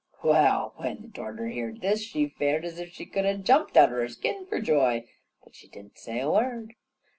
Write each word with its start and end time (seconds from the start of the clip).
Well, 0.23 0.73
when 0.77 1.03
the 1.03 1.07
darter 1.07 1.45
heerd 1.49 1.81
this, 1.81 2.01
she 2.01 2.25
fared 2.27 2.65
as 2.65 2.79
if 2.79 2.91
she 2.91 3.05
could 3.05 3.23
ha' 3.23 3.39
jumped 3.39 3.77
outer 3.77 3.97
her 4.01 4.07
skin 4.09 4.47
for 4.47 4.59
joy, 4.59 5.07
but 5.43 5.53
she 5.53 5.67
di'n't 5.67 5.99
say 5.99 6.19
a 6.19 6.31
word. 6.31 6.73